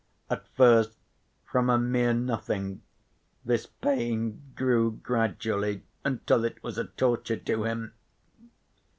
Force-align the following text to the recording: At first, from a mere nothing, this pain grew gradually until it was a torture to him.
At 0.31 0.47
first, 0.55 0.97
from 1.45 1.69
a 1.69 1.77
mere 1.77 2.11
nothing, 2.15 2.81
this 3.45 3.67
pain 3.67 4.41
grew 4.55 4.93
gradually 4.93 5.83
until 6.03 6.43
it 6.43 6.63
was 6.63 6.79
a 6.79 6.85
torture 6.85 7.37
to 7.37 7.65
him. 7.65 7.93